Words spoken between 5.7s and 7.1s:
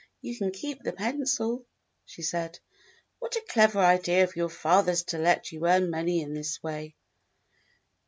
money in this way."